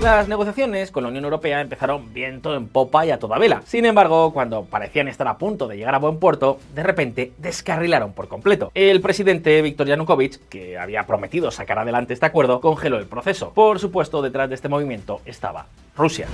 Las 0.03 0.27
negociaciones 0.27 0.91
con 0.91 1.05
la 1.05 1.11
Unión 1.11 1.23
Europea 1.23 1.61
empezaron 1.61 2.13
viento 2.13 2.57
en 2.57 2.67
popa 2.67 3.07
y 3.07 3.13
a 3.13 3.21
toda 3.21 3.39
vela. 3.39 3.63
Sin 3.65 3.87
embargo, 3.87 4.33
cuando 4.33 4.65
parecían 4.65 5.07
estar 5.07 5.29
a 5.29 5.39
punto 5.39 5.69
de 5.69 5.77
llegar 5.77 5.95
a 5.95 5.99
buen 5.99 6.19
puerto, 6.19 6.59
de 6.75 6.83
repente 6.83 7.33
descarrilaron 7.39 8.13
por 8.13 8.27
completo. 8.27 8.73
El 8.75 9.01
presidente 9.01 9.63
Viktor 9.63 9.87
Yanukovych, 9.87 10.49
que 10.49 10.77
había 10.77 11.07
prometido 11.07 11.53
sacar 11.53 11.79
adelante 11.79 12.15
este 12.15 12.27
acuerdo, 12.27 12.61
congeló 12.61 12.99
el 12.99 13.07
proceso. 13.07 13.53
Por 13.55 13.79
supuesto, 13.79 14.23
detrás 14.23 14.49
de 14.49 14.57
este 14.57 14.69
movimiento 14.69 15.21
estaba 15.25 15.67
Rusia. 15.97 16.27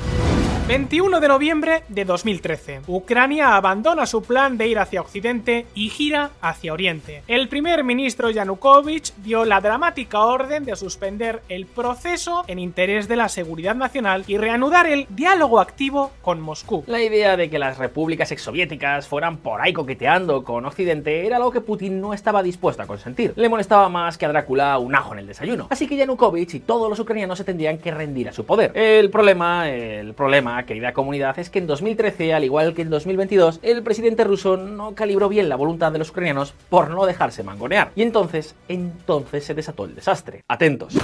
21 0.68 1.20
de 1.20 1.28
noviembre 1.28 1.82
de 1.88 2.04
2013. 2.04 2.82
Ucrania 2.88 3.56
abandona 3.56 4.04
su 4.04 4.20
plan 4.22 4.58
de 4.58 4.68
ir 4.68 4.78
hacia 4.78 5.00
Occidente 5.00 5.64
y 5.74 5.88
gira 5.88 6.32
hacia 6.42 6.74
Oriente. 6.74 7.22
El 7.26 7.48
primer 7.48 7.84
ministro 7.84 8.28
Yanukovych 8.28 9.14
dio 9.22 9.46
la 9.46 9.62
dramática 9.62 10.20
orden 10.20 10.66
de 10.66 10.76
suspender 10.76 11.42
el 11.48 11.64
proceso 11.64 12.44
en 12.48 12.58
interés 12.58 13.08
de 13.08 13.16
la 13.16 13.30
seguridad 13.30 13.57
nacional 13.58 14.24
y 14.26 14.38
reanudar 14.38 14.86
el 14.86 15.06
diálogo 15.10 15.60
activo 15.60 16.12
con 16.22 16.40
Moscú. 16.40 16.84
La 16.86 17.02
idea 17.02 17.36
de 17.36 17.50
que 17.50 17.58
las 17.58 17.78
repúblicas 17.78 18.30
exsoviéticas 18.32 19.06
fueran 19.06 19.38
por 19.38 19.60
ahí 19.60 19.72
coqueteando 19.72 20.44
con 20.44 20.64
Occidente 20.64 21.26
era 21.26 21.36
algo 21.36 21.50
que 21.50 21.60
Putin 21.60 22.00
no 22.00 22.14
estaba 22.14 22.42
dispuesto 22.42 22.82
a 22.82 22.86
consentir. 22.86 23.32
Le 23.36 23.48
molestaba 23.48 23.88
más 23.88 24.16
que 24.16 24.26
a 24.26 24.28
Drácula 24.28 24.78
un 24.78 24.94
ajo 24.94 25.12
en 25.12 25.20
el 25.20 25.26
desayuno. 25.26 25.66
Así 25.70 25.86
que 25.86 25.96
Yanukovych 25.96 26.54
y 26.54 26.60
todos 26.60 26.88
los 26.88 26.98
ucranianos 27.00 27.38
se 27.38 27.44
tendrían 27.44 27.78
que 27.78 27.90
rendir 27.90 28.28
a 28.28 28.32
su 28.32 28.44
poder. 28.44 28.72
El 28.74 29.10
problema, 29.10 29.68
el 29.68 30.14
problema 30.14 30.64
querida 30.64 30.92
comunidad, 30.92 31.38
es 31.38 31.50
que 31.50 31.58
en 31.58 31.66
2013, 31.66 32.34
al 32.34 32.44
igual 32.44 32.74
que 32.74 32.82
en 32.82 32.90
2022, 32.90 33.60
el 33.62 33.82
presidente 33.82 34.24
ruso 34.24 34.56
no 34.56 34.94
calibró 34.94 35.28
bien 35.28 35.48
la 35.48 35.56
voluntad 35.56 35.92
de 35.92 35.98
los 35.98 36.10
ucranianos 36.10 36.54
por 36.68 36.90
no 36.90 37.06
dejarse 37.06 37.42
mangonear. 37.42 37.90
Y 37.96 38.02
entonces, 38.02 38.54
entonces 38.68 39.44
se 39.44 39.54
desató 39.54 39.84
el 39.84 39.94
desastre. 39.94 40.42
Atentos. 40.48 40.96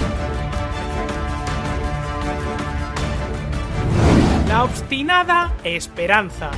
La 4.55 4.63
obstinada 4.63 5.51
esperanza. 5.65 6.49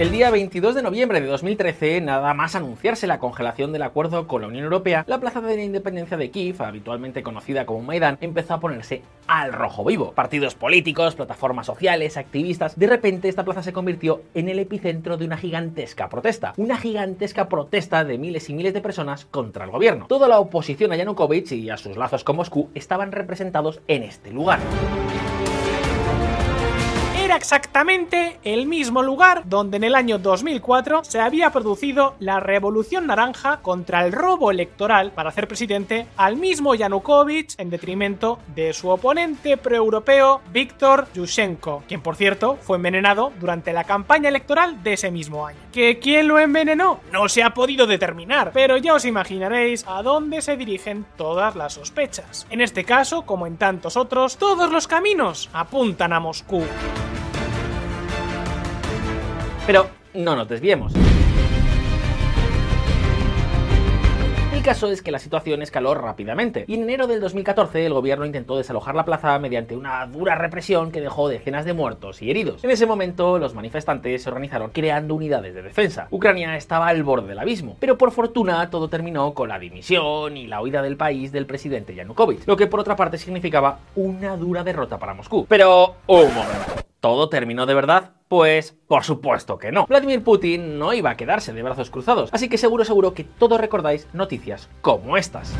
El 0.00 0.12
día 0.12 0.30
22 0.30 0.74
de 0.74 0.82
noviembre 0.82 1.20
de 1.20 1.26
2013, 1.26 2.00
nada 2.00 2.32
más 2.32 2.54
anunciarse 2.54 3.06
la 3.06 3.18
congelación 3.18 3.70
del 3.70 3.82
acuerdo 3.82 4.26
con 4.26 4.40
la 4.40 4.48
Unión 4.48 4.64
Europea, 4.64 5.04
la 5.06 5.20
plaza 5.20 5.42
de 5.42 5.54
la 5.54 5.62
independencia 5.62 6.16
de 6.16 6.30
Kiev, 6.30 6.62
habitualmente 6.62 7.22
conocida 7.22 7.66
como 7.66 7.82
Maidán, 7.82 8.16
empezó 8.22 8.54
a 8.54 8.60
ponerse 8.60 9.02
al 9.26 9.52
rojo 9.52 9.84
vivo. 9.84 10.12
Partidos 10.12 10.54
políticos, 10.54 11.16
plataformas 11.16 11.66
sociales, 11.66 12.16
activistas, 12.16 12.78
de 12.78 12.86
repente 12.86 13.28
esta 13.28 13.44
plaza 13.44 13.62
se 13.62 13.74
convirtió 13.74 14.22
en 14.32 14.48
el 14.48 14.58
epicentro 14.58 15.18
de 15.18 15.26
una 15.26 15.36
gigantesca 15.36 16.08
protesta. 16.08 16.54
Una 16.56 16.78
gigantesca 16.78 17.50
protesta 17.50 18.02
de 18.02 18.16
miles 18.16 18.48
y 18.48 18.54
miles 18.54 18.72
de 18.72 18.80
personas 18.80 19.26
contra 19.26 19.66
el 19.66 19.70
gobierno. 19.70 20.06
Toda 20.06 20.28
la 20.28 20.38
oposición 20.38 20.92
a 20.92 20.96
Yanukovych 20.96 21.52
y 21.52 21.68
a 21.68 21.76
sus 21.76 21.98
lazos 21.98 22.24
con 22.24 22.36
Moscú 22.36 22.70
estaban 22.74 23.12
representados 23.12 23.82
en 23.86 24.04
este 24.04 24.32
lugar 24.32 24.60
exactamente 27.36 28.38
el 28.44 28.66
mismo 28.66 29.02
lugar 29.02 29.42
donde 29.46 29.76
en 29.76 29.84
el 29.84 29.94
año 29.94 30.18
2004 30.18 31.04
se 31.04 31.20
había 31.20 31.50
producido 31.50 32.14
la 32.18 32.40
Revolución 32.40 33.06
Naranja 33.06 33.60
contra 33.62 34.04
el 34.04 34.12
robo 34.12 34.50
electoral 34.50 35.12
para 35.12 35.28
hacer 35.28 35.48
presidente 35.48 36.06
al 36.16 36.36
mismo 36.36 36.74
Yanukovych 36.74 37.54
en 37.58 37.70
detrimento 37.70 38.38
de 38.54 38.72
su 38.72 38.88
oponente 38.88 39.56
proeuropeo 39.56 40.40
Víctor 40.52 41.08
Yushchenko, 41.14 41.84
quien 41.86 42.00
por 42.00 42.16
cierto 42.16 42.58
fue 42.60 42.76
envenenado 42.76 43.32
durante 43.40 43.72
la 43.72 43.84
campaña 43.84 44.28
electoral 44.28 44.82
de 44.82 44.94
ese 44.94 45.10
mismo 45.10 45.46
año. 45.46 45.58
¿Que 45.72 45.98
quién 45.98 46.28
lo 46.28 46.38
envenenó? 46.38 47.00
No 47.12 47.28
se 47.28 47.42
ha 47.42 47.54
podido 47.54 47.86
determinar, 47.86 48.50
pero 48.52 48.76
ya 48.76 48.94
os 48.94 49.04
imaginaréis 49.04 49.84
a 49.86 50.02
dónde 50.02 50.42
se 50.42 50.56
dirigen 50.56 51.06
todas 51.16 51.56
las 51.56 51.74
sospechas. 51.74 52.46
En 52.50 52.60
este 52.60 52.84
caso, 52.84 53.22
como 53.22 53.46
en 53.46 53.56
tantos 53.56 53.96
otros, 53.96 54.36
todos 54.36 54.70
los 54.70 54.88
caminos 54.88 55.48
apuntan 55.52 56.12
a 56.12 56.20
Moscú. 56.20 56.64
Pero 59.66 59.86
no 60.14 60.36
nos 60.36 60.48
desviemos. 60.48 60.92
El 64.60 64.66
caso 64.66 64.88
es 64.92 65.00
que 65.00 65.10
la 65.10 65.18
situación 65.18 65.62
escaló 65.62 65.94
rápidamente 65.94 66.66
y 66.68 66.74
en 66.74 66.82
enero 66.82 67.06
del 67.06 67.18
2014 67.22 67.86
el 67.86 67.94
gobierno 67.94 68.26
intentó 68.26 68.58
desalojar 68.58 68.94
la 68.94 69.06
plaza 69.06 69.38
mediante 69.38 69.74
una 69.74 70.06
dura 70.06 70.34
represión 70.34 70.92
que 70.92 71.00
dejó 71.00 71.30
decenas 71.30 71.64
de 71.64 71.72
muertos 71.72 72.20
y 72.20 72.30
heridos. 72.30 72.62
En 72.62 72.70
ese 72.70 72.84
momento 72.84 73.38
los 73.38 73.54
manifestantes 73.54 74.22
se 74.22 74.28
organizaron 74.28 74.68
creando 74.68 75.14
unidades 75.14 75.54
de 75.54 75.62
defensa. 75.62 76.08
Ucrania 76.10 76.58
estaba 76.58 76.88
al 76.88 77.02
borde 77.02 77.28
del 77.28 77.38
abismo, 77.38 77.78
pero 77.80 77.96
por 77.96 78.12
fortuna 78.12 78.68
todo 78.68 78.88
terminó 78.88 79.32
con 79.32 79.48
la 79.48 79.58
dimisión 79.58 80.36
y 80.36 80.46
la 80.46 80.60
huida 80.60 80.82
del 80.82 80.98
país 80.98 81.32
del 81.32 81.46
presidente 81.46 81.94
Yanukovych, 81.94 82.46
lo 82.46 82.58
que 82.58 82.66
por 82.66 82.80
otra 82.80 82.96
parte 82.96 83.16
significaba 83.16 83.78
una 83.96 84.36
dura 84.36 84.62
derrota 84.62 84.98
para 84.98 85.14
Moscú. 85.14 85.46
Pero 85.48 85.94
un 86.06 86.34
momento. 86.34 86.89
¿Todo 87.00 87.30
terminó 87.30 87.64
de 87.64 87.74
verdad? 87.74 88.12
Pues 88.28 88.76
por 88.86 89.04
supuesto 89.04 89.58
que 89.58 89.72
no. 89.72 89.86
Vladimir 89.86 90.22
Putin 90.22 90.78
no 90.78 90.92
iba 90.92 91.10
a 91.10 91.16
quedarse 91.16 91.54
de 91.54 91.62
brazos 91.62 91.90
cruzados, 91.90 92.28
así 92.32 92.50
que 92.50 92.58
seguro 92.58 92.84
seguro 92.84 93.14
que 93.14 93.24
todos 93.24 93.58
recordáis 93.58 94.06
noticias 94.12 94.68
como 94.82 95.16
estas. 95.16 95.56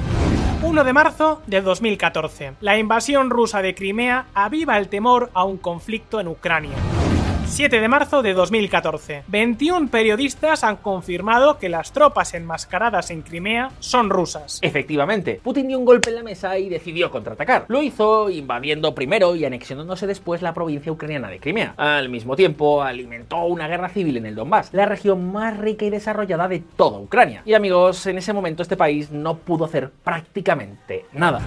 1 0.62 0.84
de 0.84 0.92
marzo 0.92 1.40
de 1.46 1.62
2014. 1.62 2.52
La 2.60 2.76
invasión 2.76 3.30
rusa 3.30 3.62
de 3.62 3.74
Crimea 3.74 4.26
aviva 4.34 4.76
el 4.76 4.88
temor 4.88 5.30
a 5.32 5.44
un 5.44 5.56
conflicto 5.56 6.20
en 6.20 6.28
Ucrania. 6.28 6.76
7 7.50 7.80
de 7.80 7.88
marzo 7.88 8.22
de 8.22 8.32
2014. 8.32 9.24
21 9.26 9.88
periodistas 9.88 10.62
han 10.62 10.76
confirmado 10.76 11.58
que 11.58 11.68
las 11.68 11.90
tropas 11.90 12.32
enmascaradas 12.34 13.10
en 13.10 13.22
Crimea 13.22 13.72
son 13.80 14.08
rusas. 14.08 14.60
Efectivamente, 14.62 15.40
Putin 15.42 15.66
dio 15.66 15.76
un 15.76 15.84
golpe 15.84 16.10
en 16.10 16.16
la 16.16 16.22
mesa 16.22 16.56
y 16.56 16.68
decidió 16.68 17.10
contraatacar. 17.10 17.64
Lo 17.66 17.82
hizo 17.82 18.30
invadiendo 18.30 18.94
primero 18.94 19.34
y 19.34 19.44
anexionándose 19.44 20.06
después 20.06 20.42
la 20.42 20.54
provincia 20.54 20.92
ucraniana 20.92 21.28
de 21.28 21.40
Crimea. 21.40 21.74
Al 21.76 22.08
mismo 22.08 22.36
tiempo, 22.36 22.84
alimentó 22.84 23.42
una 23.42 23.66
guerra 23.66 23.88
civil 23.88 24.16
en 24.16 24.26
el 24.26 24.36
Donbass, 24.36 24.72
la 24.72 24.86
región 24.86 25.32
más 25.32 25.58
rica 25.58 25.84
y 25.84 25.90
desarrollada 25.90 26.46
de 26.46 26.60
toda 26.60 27.00
Ucrania. 27.00 27.42
Y 27.44 27.54
amigos, 27.54 28.06
en 28.06 28.18
ese 28.18 28.32
momento 28.32 28.62
este 28.62 28.76
país 28.76 29.10
no 29.10 29.38
pudo 29.38 29.64
hacer 29.64 29.90
prácticamente 30.04 31.04
nada. 31.12 31.40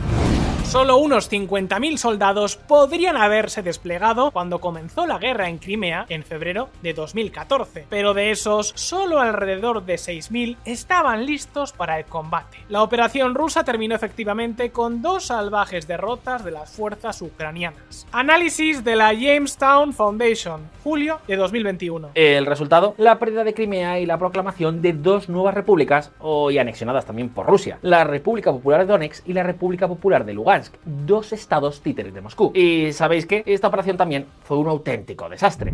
Solo 0.66 0.98
unos 0.98 1.32
50.000 1.32 1.98
soldados 1.98 2.56
podrían 2.56 3.16
haberse 3.16 3.62
desplegado 3.62 4.32
cuando 4.32 4.60
comenzó 4.60 5.06
la 5.06 5.20
guerra 5.20 5.48
en 5.48 5.60
Crimea 5.60 5.93
en 6.10 6.24
febrero 6.24 6.70
de 6.82 6.94
2014, 6.94 7.86
pero 7.90 8.14
de 8.14 8.32
esos 8.32 8.74
solo 8.76 9.20
alrededor 9.20 9.86
de 9.86 9.96
6.000 9.96 10.58
estaban 10.66 11.26
listos 11.26 11.72
para 11.72 12.00
el 12.00 12.06
combate. 12.06 12.58
La 12.70 12.84
operación 12.84 13.36
rusa 13.36 13.64
terminó 13.64 13.96
efectivamente 13.96 14.72
con 14.72 15.02
dos 15.02 15.26
salvajes 15.26 15.88
derrotas 15.88 16.44
de 16.44 16.52
las 16.52 16.72
fuerzas 16.72 17.22
ucranianas. 17.22 18.08
Análisis 18.12 18.84
de 18.84 18.96
la 18.96 19.14
Jamestown 19.14 19.94
Foundation, 19.94 20.62
julio 20.84 21.20
de 21.28 21.36
2021. 21.36 22.12
El 22.16 22.46
resultado, 22.46 22.96
la 22.98 23.20
pérdida 23.20 23.44
de 23.44 23.54
Crimea 23.54 24.00
y 24.00 24.06
la 24.06 24.18
proclamación 24.18 24.82
de 24.82 24.94
dos 24.94 25.30
nuevas 25.30 25.54
repúblicas, 25.54 26.12
hoy 26.20 26.58
anexionadas 26.58 27.06
también 27.06 27.30
por 27.30 27.46
Rusia, 27.46 27.80
la 27.82 28.04
República 28.04 28.52
Popular 28.52 28.82
de 28.82 28.88
Donetsk 28.88 29.28
y 29.28 29.34
la 29.34 29.44
República 29.44 29.88
Popular 29.88 30.26
de 30.26 30.34
Lugansk 30.34 30.76
dos 30.86 31.34
estados 31.34 31.82
títeres 31.82 32.14
de 32.14 32.22
Moscú. 32.22 32.52
Y 32.54 32.92
sabéis 32.94 33.26
que 33.26 33.44
esta 33.46 33.68
operación 33.68 33.98
también 33.98 34.26
fue 34.44 34.58
un 34.58 34.68
auténtico 34.68 35.30
desastre. 35.30 35.74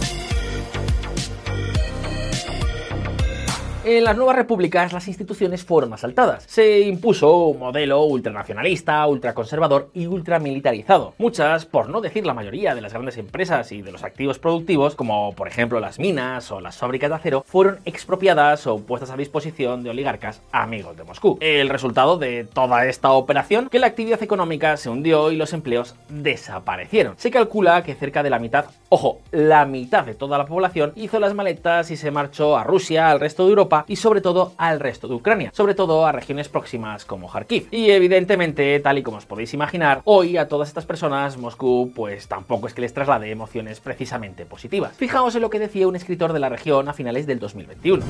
En 3.83 4.03
las 4.03 4.15
nuevas 4.15 4.35
repúblicas 4.35 4.93
las 4.93 5.07
instituciones 5.07 5.63
fueron 5.63 5.91
asaltadas. 5.91 6.43
Se 6.47 6.81
impuso 6.81 7.47
un 7.47 7.57
modelo 7.57 8.03
ultranacionalista, 8.03 9.07
ultraconservador 9.07 9.89
y 9.95 10.05
ultramilitarizado. 10.05 11.15
Muchas, 11.17 11.65
por 11.65 11.89
no 11.89 11.99
decir 11.99 12.27
la 12.27 12.35
mayoría 12.35 12.75
de 12.75 12.81
las 12.81 12.93
grandes 12.93 13.17
empresas 13.17 13.71
y 13.71 13.81
de 13.81 13.91
los 13.91 14.03
activos 14.03 14.37
productivos, 14.37 14.93
como 14.93 15.33
por 15.33 15.47
ejemplo 15.47 15.79
las 15.79 15.97
minas 15.97 16.51
o 16.51 16.61
las 16.61 16.77
fábricas 16.77 17.09
de 17.09 17.15
acero, 17.15 17.43
fueron 17.47 17.79
expropiadas 17.85 18.67
o 18.67 18.77
puestas 18.77 19.09
a 19.09 19.17
disposición 19.17 19.81
de 19.81 19.89
oligarcas 19.89 20.43
amigos 20.51 20.95
de 20.95 21.03
Moscú. 21.03 21.39
El 21.41 21.67
resultado 21.69 22.19
de 22.19 22.43
toda 22.43 22.85
esta 22.85 23.09
operación, 23.09 23.67
que 23.67 23.79
la 23.79 23.87
actividad 23.87 24.21
económica 24.21 24.77
se 24.77 24.91
hundió 24.91 25.31
y 25.31 25.37
los 25.37 25.53
empleos 25.53 25.95
desaparecieron. 26.07 27.15
Se 27.17 27.31
calcula 27.31 27.81
que 27.81 27.95
cerca 27.95 28.21
de 28.21 28.29
la 28.29 28.37
mitad, 28.37 28.65
ojo, 28.89 29.21
la 29.31 29.65
mitad 29.65 30.05
de 30.05 30.13
toda 30.13 30.37
la 30.37 30.45
población 30.45 30.93
hizo 30.95 31.19
las 31.19 31.33
maletas 31.33 31.89
y 31.89 31.97
se 31.97 32.11
marchó 32.11 32.55
a 32.55 32.63
Rusia, 32.63 33.09
al 33.09 33.19
resto 33.19 33.47
de 33.47 33.53
Y 33.87 33.95
sobre 33.95 34.21
todo 34.21 34.53
al 34.57 34.79
resto 34.79 35.07
de 35.07 35.15
Ucrania, 35.15 35.51
sobre 35.53 35.75
todo 35.75 36.05
a 36.05 36.11
regiones 36.11 36.49
próximas 36.49 37.05
como 37.05 37.29
Kharkiv. 37.29 37.67
Y 37.71 37.91
evidentemente, 37.91 38.79
tal 38.79 38.97
y 38.97 39.03
como 39.03 39.17
os 39.17 39.25
podéis 39.25 39.53
imaginar, 39.53 40.01
hoy 40.05 40.37
a 40.37 40.47
todas 40.47 40.67
estas 40.67 40.85
personas 40.85 41.37
Moscú 41.37 41.91
pues 41.95 42.27
tampoco 42.27 42.67
es 42.67 42.73
que 42.73 42.81
les 42.81 42.93
traslade 42.93 43.31
emociones 43.31 43.79
precisamente 43.79 44.45
positivas. 44.45 44.95
Fijaos 44.97 45.35
en 45.35 45.41
lo 45.41 45.49
que 45.49 45.59
decía 45.59 45.87
un 45.87 45.95
escritor 45.95 46.33
de 46.33 46.39
la 46.39 46.49
región 46.49 46.87
a 46.89 46.93
finales 46.93 47.25
del 47.27 47.39
2021. 47.39 48.03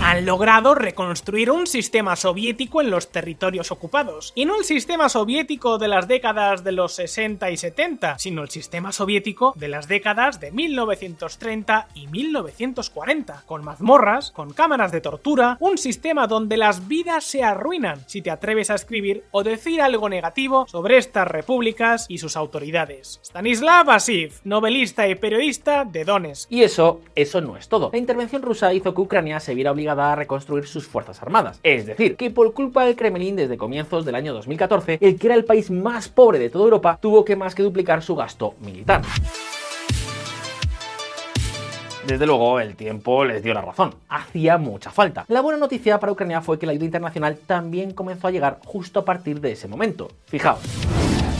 Han 0.00 0.26
logrado 0.26 0.74
reconstruir 0.74 1.50
un 1.50 1.66
sistema 1.66 2.16
soviético 2.16 2.80
en 2.80 2.90
los 2.90 3.10
territorios 3.10 3.70
ocupados, 3.70 4.32
y 4.34 4.44
no 4.44 4.56
el 4.56 4.64
sistema 4.64 5.08
soviético 5.08 5.78
de 5.78 5.88
las 5.88 6.08
décadas 6.08 6.62
de 6.62 6.72
los 6.72 6.94
60 6.94 7.50
y 7.50 7.56
70, 7.56 8.18
sino 8.18 8.42
el 8.42 8.50
sistema 8.50 8.92
soviético 8.92 9.54
de 9.56 9.68
las 9.68 9.88
décadas 9.88 10.40
de 10.40 10.50
1930 10.52 11.88
y 11.94 12.06
1940, 12.08 13.44
con 13.46 13.64
mazmorras, 13.64 14.30
con 14.30 14.52
cámaras 14.52 14.92
de 14.94 15.02
tortura, 15.02 15.58
un 15.60 15.76
sistema 15.76 16.26
donde 16.26 16.56
las 16.56 16.88
vidas 16.88 17.24
se 17.24 17.42
arruinan 17.42 18.00
si 18.06 18.22
te 18.22 18.30
atreves 18.30 18.70
a 18.70 18.76
escribir 18.76 19.24
o 19.30 19.42
decir 19.42 19.82
algo 19.82 20.08
negativo 20.08 20.66
sobre 20.66 20.96
estas 20.96 21.28
repúblicas 21.28 22.06
y 22.08 22.18
sus 22.18 22.36
autoridades. 22.36 23.20
Stanislav 23.22 23.90
Asiv, 23.90 24.40
novelista 24.44 25.06
y 25.08 25.14
periodista 25.16 25.84
de 25.84 26.04
Donetsk. 26.04 26.50
Y 26.50 26.62
eso, 26.62 27.00
eso 27.14 27.40
no 27.40 27.56
es 27.56 27.68
todo. 27.68 27.90
La 27.92 27.98
intervención 27.98 28.42
rusa 28.42 28.72
hizo 28.72 28.94
que 28.94 29.00
Ucrania 29.00 29.40
se 29.40 29.54
viera 29.54 29.72
obligada 29.72 30.12
a 30.12 30.16
reconstruir 30.16 30.66
sus 30.66 30.86
fuerzas 30.86 31.20
armadas. 31.22 31.60
Es 31.62 31.86
decir, 31.86 32.16
que 32.16 32.30
por 32.30 32.54
culpa 32.54 32.84
del 32.84 32.96
Kremlin 32.96 33.36
desde 33.36 33.56
comienzos 33.56 34.04
del 34.04 34.14
año 34.14 34.32
2014, 34.32 34.98
el 35.00 35.18
que 35.18 35.26
era 35.26 35.36
el 35.36 35.44
país 35.44 35.70
más 35.70 36.08
pobre 36.08 36.38
de 36.38 36.50
toda 36.50 36.64
Europa 36.64 36.98
tuvo 37.00 37.24
que 37.24 37.36
más 37.36 37.54
que 37.54 37.62
duplicar 37.62 38.02
su 38.02 38.14
gasto 38.14 38.54
militar. 38.60 39.02
Desde 42.06 42.26
luego, 42.26 42.60
el 42.60 42.76
tiempo 42.76 43.24
les 43.24 43.42
dio 43.42 43.54
la 43.54 43.62
razón. 43.62 43.94
Hacía 44.08 44.58
mucha 44.58 44.90
falta. 44.90 45.24
La 45.28 45.40
buena 45.40 45.58
noticia 45.58 45.98
para 45.98 46.12
Ucrania 46.12 46.42
fue 46.42 46.58
que 46.58 46.66
la 46.66 46.72
ayuda 46.72 46.84
internacional 46.84 47.38
también 47.46 47.92
comenzó 47.92 48.28
a 48.28 48.30
llegar 48.30 48.60
justo 48.64 49.00
a 49.00 49.04
partir 49.04 49.40
de 49.40 49.52
ese 49.52 49.68
momento. 49.68 50.08
Fijaos. 50.26 50.60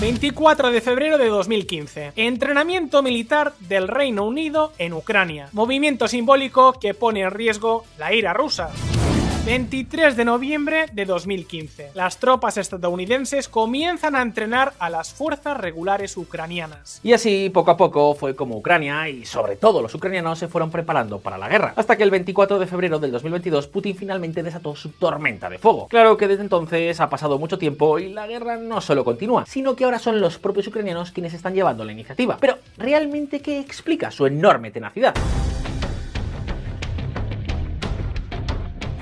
24 0.01 0.71
de 0.71 0.81
febrero 0.81 1.19
de 1.19 1.29
2015. 1.29 2.13
Entrenamiento 2.17 3.03
militar 3.03 3.53
del 3.61 3.89
Reino 3.89 4.25
Unido 4.25 4.73
en 4.79 4.93
Ucrania. 4.93 5.49
Movimiento 5.53 6.09
simbólico 6.09 6.73
que 6.75 6.95
pone 6.95 7.21
en 7.21 7.31
riesgo 7.31 7.85
la 7.99 8.13
ira 8.13 8.33
rusa. 8.33 8.71
23 9.45 10.17
de 10.17 10.25
noviembre 10.25 10.87
de 10.95 11.05
2015. 11.05 11.91
Las 11.93 12.17
tropas 12.17 12.57
estadounidenses 12.57 13.47
comienzan 13.47 14.17
a 14.17 14.23
entrenar 14.23 14.73
a 14.79 14.89
las 14.89 15.13
fuerzas 15.13 15.59
regulares 15.59 16.17
ucranianas. 16.17 16.99
Y 17.03 17.13
así, 17.13 17.51
poco 17.53 17.71
a 17.71 17.77
poco, 17.77 18.15
fue 18.15 18.35
como 18.35 18.57
Ucrania 18.57 19.07
y 19.11 19.27
sobre 19.27 19.57
todo 19.57 19.83
los 19.83 19.95
ucranianos 19.95 20.39
se 20.39 20.49
fueron 20.49 20.71
preparando 20.71 21.19
para 21.19 21.37
la 21.37 21.51
guerra. 21.51 21.75
Hasta 21.77 21.97
que 21.99 22.05
el 22.05 22.11
24 22.11 22.59
de 22.59 22.67
febrero 22.67 22.99
del 22.99 23.13
2022 23.13 23.67
Putin 23.67 23.95
finalmente 23.95 24.43
desató 24.43 24.75
su 24.75 24.93
tormenta 24.93 25.51
de 25.51 25.59
fuego. 25.59 25.89
Claro 25.89 26.17
que 26.17 26.27
desde 26.27 26.43
entonces 26.43 26.99
ha 27.01 27.11
pasado 27.11 27.39
mucho 27.39 27.59
tiempo 27.59 27.99
y 27.99 28.09
la 28.09 28.27
guerra 28.27 28.57
no 28.57 28.81
solo 28.81 29.05
continúa, 29.05 29.45
sino 29.45 29.77
que 29.77 29.85
ahora 29.85 29.99
son 29.99 30.23
los 30.23 30.39
propios 30.39 30.69
ucranianos 30.69 31.13
quienes 31.13 31.35
están 31.35 31.55
llevando 31.55 31.85
la 31.85 31.93
iniciativa. 31.93 32.39
Pero, 32.41 32.57
¿realmente 32.79 33.41
qué 33.41 33.61
explica 33.61 34.11
su 34.11 34.25
enorme 34.25 34.71
tenacidad? 34.71 35.15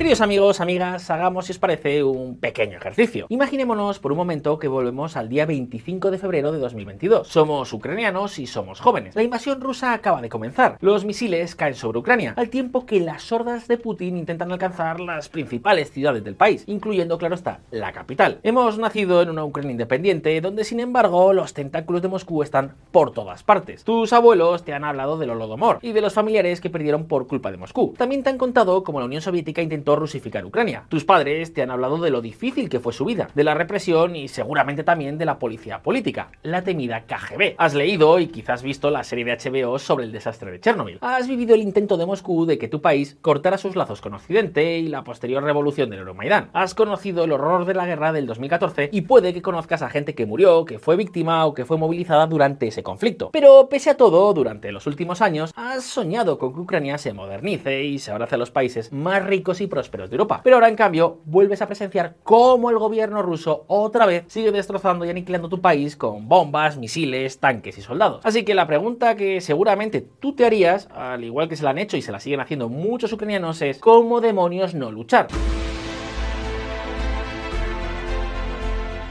Queridos 0.02 0.21
amigos, 0.21 0.61
amigas, 0.61 1.09
hagamos, 1.11 1.47
si 1.47 1.52
os 1.52 1.61
parece, 1.61 2.02
un 2.02 2.37
pequeño 2.37 2.76
ejercicio. 2.76 3.26
Imaginémonos 3.28 4.00
por 4.00 4.11
un 4.11 4.18
momento 4.18 4.59
que 4.59 4.66
volvemos 4.66 5.16
al 5.16 5.28
día 5.28 5.47
25 5.47 6.11
de 6.11 6.18
febrero 6.18 6.50
de 6.50 6.59
2022. 6.59 7.28
Somos 7.28 7.73
ucranianos 7.73 8.40
y 8.40 8.49
somos 8.49 8.80
jóvenes. 8.80 9.14
La 9.14 9.23
invasión 9.23 9.61
rusa 9.61 9.92
acaba 9.92 10.21
de 10.21 10.28
comenzar. 10.28 10.76
Los 10.80 11.04
misiles 11.04 11.54
caen 11.54 11.76
sobre 11.76 12.00
Ucrania, 12.00 12.35
al 12.37 12.50
tiempo 12.50 12.85
que 12.85 12.99
las 12.99 13.30
hordas 13.30 13.68
de 13.68 13.78
Putin 13.78 14.16
intentan 14.16 14.50
alcanzar 14.50 14.99
las 14.99 15.28
principales 15.28 15.92
ciudades 15.92 16.25
del 16.25 16.35
país, 16.35 16.64
incluyendo, 16.66 17.16
claro 17.16 17.37
está, 17.37 17.61
la 17.71 17.92
capital. 17.92 18.40
Hemos 18.42 18.78
nacido 18.78 19.23
en 19.23 19.30
una 19.30 19.44
Ucrania 19.44 19.71
independiente, 19.71 20.40
donde 20.40 20.64
sin 20.64 20.80
embargo 20.80 21.32
los 21.32 21.54
tentáculos 21.54 22.02
de 22.02 22.09
Moscú 22.09 22.42
están 22.42 22.75
por 22.90 23.12
todas 23.12 23.44
partes. 23.44 23.85
Tus 23.85 24.12
abuelos 24.12 24.64
te 24.64 24.75
han 24.75 24.82
hablado 24.82 25.16
del 25.16 25.30
Holodomor 25.30 25.78
y 25.80 25.92
de 25.92 26.00
los 26.00 26.12
familiares 26.12 26.61
que 26.61 26.71
perdieron 26.71 27.04
por 27.04 27.28
culpa 27.28 27.52
de 27.52 27.56
Moscú. 27.56 27.94
También 27.97 28.25
te 28.25 28.30
han 28.30 28.38
contado 28.38 28.82
cómo 28.82 28.99
la 28.99 29.06
Unión 29.06 29.23
Soviética 29.23 29.62
intentó 29.62 29.91
rusificar 29.96 30.44
Ucrania. 30.44 30.84
Tus 30.88 31.04
padres 31.04 31.52
te 31.52 31.62
han 31.62 31.70
hablado 31.70 31.99
de 31.99 32.11
lo 32.11 32.20
difícil 32.20 32.68
que 32.68 32.80
fue 32.80 32.92
su 32.92 33.04
vida, 33.04 33.28
de 33.34 33.44
la 33.44 33.54
represión 33.54 34.16
y 34.16 34.28
seguramente 34.28 34.84
también 34.84 35.18
de 35.18 35.25
la 35.25 35.38
policía 35.38 35.82
política, 35.82 36.30
la 36.42 36.62
temida 36.62 37.04
KGB. 37.06 37.54
Has 37.58 37.75
leído 37.75 38.18
y 38.18 38.28
quizás 38.28 38.62
visto 38.62 38.90
la 38.90 39.04
serie 39.04 39.25
de 39.25 39.37
HBO 39.37 39.78
sobre 39.78 40.04
el 40.04 40.12
desastre 40.12 40.50
de 40.50 40.61
Chernobyl. 40.61 40.99
Has 41.00 41.28
vivido 41.28 41.54
el 41.54 41.62
intento 41.62 41.96
de 41.96 42.06
Moscú 42.06 42.46
de 42.46 42.58
que 42.58 42.68
tu 42.68 42.80
país 42.80 43.16
cortara 43.20 43.58
sus 43.58 43.76
lazos 43.76 44.00
con 44.00 44.14
Occidente 44.14 44.78
y 44.78 44.88
la 44.88 45.04
posterior 45.04 45.42
revolución 45.42 45.90
del 45.90 46.00
Euromaidán. 46.00 46.50
Has 46.52 46.75
conocido 46.75 47.25
el 47.25 47.32
horror 47.32 47.64
de 47.64 47.75
la 47.75 47.87
guerra 47.87 48.12
del 48.12 48.26
2014 48.26 48.90
y 48.92 49.02
puede 49.02 49.34
que 49.34 49.42
conozcas 49.42 49.82
a 49.82 49.90
gente 49.90 50.14
que 50.14 50.26
murió, 50.26 50.64
que 50.64 50.78
fue 50.78 50.96
víctima 50.96 51.44
o 51.46 51.54
que 51.54 51.64
fue 51.64 51.78
movilizada 51.78 52.26
durante 52.26 52.68
ese 52.68 52.82
conflicto. 52.82 53.30
Pero 53.32 53.68
pese 53.68 53.90
a 53.90 53.96
todo, 53.96 54.32
durante 54.32 54.72
los 54.72 54.87
últimos 54.87 55.20
años 55.20 55.52
has 55.56 55.84
soñado 55.84 56.38
con 56.38 56.54
que 56.54 56.61
Ucrania 56.61 56.99
se 56.99 57.12
modernice 57.12 57.84
y 57.84 57.99
se 57.99 58.11
abrace 58.11 58.34
a 58.34 58.38
los 58.38 58.50
países 58.50 58.92
más 58.92 59.25
ricos 59.25 59.61
y 59.61 59.66
prósperos 59.66 59.81
de 59.90 60.14
Europa. 60.14 60.40
Pero 60.44 60.56
ahora, 60.56 60.68
en 60.68 60.76
cambio, 60.76 61.20
vuelves 61.24 61.62
a 61.62 61.66
presenciar 61.66 62.16
cómo 62.22 62.70
el 62.70 62.78
gobierno 62.78 63.22
ruso 63.22 63.64
otra 63.66 64.06
vez 64.06 64.24
sigue 64.28 64.52
destrozando 64.52 65.04
y 65.04 65.10
aniquilando 65.10 65.48
tu 65.48 65.60
país 65.60 65.96
con 65.96 66.28
bombas, 66.28 66.76
misiles, 66.76 67.38
tanques 67.38 67.78
y 67.78 67.82
soldados. 67.82 68.20
Así 68.24 68.44
que 68.44 68.54
la 68.54 68.66
pregunta 68.66 69.16
que 69.16 69.40
seguramente 69.40 70.00
tú 70.00 70.34
te 70.34 70.44
harías, 70.44 70.88
al 70.94 71.24
igual 71.24 71.48
que 71.48 71.56
se 71.56 71.64
la 71.64 71.70
han 71.70 71.78
hecho 71.78 71.96
y 71.96 72.02
se 72.02 72.12
la 72.12 72.20
siguen 72.20 72.40
haciendo 72.40 72.68
muchos 72.68 73.12
ucranianos, 73.12 73.62
es 73.62 73.78
¿cómo 73.78 74.20
demonios 74.20 74.74
no 74.74 74.90
luchar? 74.90 75.28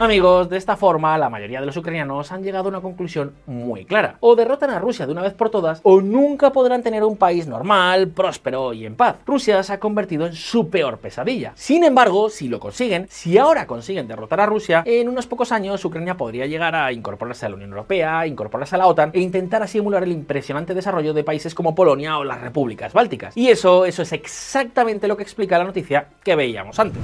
Amigos, 0.01 0.49
de 0.49 0.57
esta 0.57 0.77
forma 0.77 1.15
la 1.19 1.29
mayoría 1.29 1.59
de 1.59 1.67
los 1.67 1.77
ucranianos 1.77 2.31
han 2.31 2.41
llegado 2.41 2.65
a 2.65 2.69
una 2.69 2.81
conclusión 2.81 3.35
muy 3.45 3.85
clara. 3.85 4.15
O 4.21 4.35
derrotan 4.35 4.71
a 4.71 4.79
Rusia 4.79 5.05
de 5.05 5.11
una 5.11 5.21
vez 5.21 5.35
por 5.35 5.51
todas, 5.51 5.79
o 5.83 6.01
nunca 6.01 6.51
podrán 6.51 6.81
tener 6.81 7.03
un 7.03 7.17
país 7.17 7.45
normal, 7.45 8.07
próspero 8.07 8.73
y 8.73 8.87
en 8.87 8.95
paz. 8.95 9.17
Rusia 9.27 9.61
se 9.61 9.73
ha 9.73 9.79
convertido 9.79 10.25
en 10.25 10.33
su 10.33 10.71
peor 10.71 10.97
pesadilla. 10.97 11.51
Sin 11.53 11.83
embargo, 11.83 12.31
si 12.31 12.47
lo 12.47 12.59
consiguen, 12.59 13.05
si 13.11 13.37
ahora 13.37 13.67
consiguen 13.67 14.07
derrotar 14.07 14.41
a 14.41 14.47
Rusia, 14.47 14.81
en 14.87 15.07
unos 15.07 15.27
pocos 15.27 15.51
años 15.51 15.85
Ucrania 15.85 16.17
podría 16.17 16.47
llegar 16.47 16.75
a 16.75 16.91
incorporarse 16.91 17.45
a 17.45 17.49
la 17.49 17.55
Unión 17.57 17.69
Europea, 17.69 18.25
incorporarse 18.25 18.73
a 18.73 18.79
la 18.79 18.87
OTAN 18.87 19.11
e 19.13 19.19
intentar 19.19 19.61
así 19.61 19.77
el 19.77 20.11
impresionante 20.11 20.73
desarrollo 20.73 21.13
de 21.13 21.23
países 21.23 21.53
como 21.53 21.75
Polonia 21.75 22.17
o 22.17 22.23
las 22.23 22.41
repúblicas 22.41 22.91
bálticas. 22.91 23.37
Y 23.37 23.49
eso, 23.49 23.85
eso 23.85 24.01
es 24.01 24.13
exactamente 24.13 25.07
lo 25.07 25.15
que 25.15 25.21
explica 25.21 25.59
la 25.59 25.65
noticia 25.65 26.07
que 26.23 26.35
veíamos 26.35 26.79
antes. 26.79 27.03